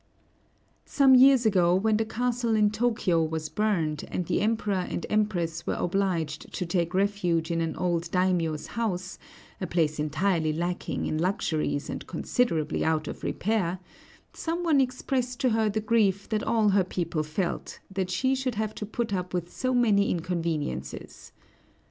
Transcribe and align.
Some 0.87 1.13
years 1.13 1.45
ago, 1.45 1.75
when 1.75 1.97
the 1.97 2.05
castle 2.05 2.55
in 2.55 2.71
Tōkyō 2.71 3.29
was 3.29 3.49
burned, 3.49 4.03
and 4.09 4.25
the 4.25 4.41
Emperor 4.41 4.73
and 4.89 5.05
Empress 5.11 5.67
were 5.67 5.75
obliged 5.75 6.51
to 6.53 6.65
take 6.65 6.95
refuge 6.95 7.51
in 7.51 7.61
an 7.61 7.75
old 7.75 8.05
daimiō's 8.09 8.65
house, 8.73 9.19
a 9.61 9.67
place 9.67 9.99
entirely 9.99 10.53
lacking 10.53 11.05
in 11.05 11.19
luxuries 11.19 11.87
and 11.87 12.07
considerably 12.07 12.83
out 12.83 13.07
of 13.07 13.21
repair, 13.23 13.77
some 14.33 14.63
one 14.63 14.81
expressed 14.81 15.39
to 15.41 15.51
her 15.51 15.69
the 15.69 15.79
grief 15.81 16.27
that 16.29 16.41
all 16.41 16.69
her 16.69 16.83
people 16.83 17.21
felt, 17.21 17.77
that 17.91 18.09
she 18.09 18.33
should 18.33 18.55
have 18.55 18.73
to 18.73 18.87
put 18.87 19.13
up 19.13 19.35
with 19.35 19.53
so 19.55 19.71
many 19.71 20.09
inconveniences. 20.09 21.31